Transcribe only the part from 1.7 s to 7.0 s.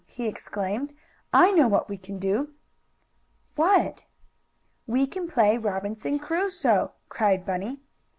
we can do!" "What?" "We can play Robinson Crusoe!"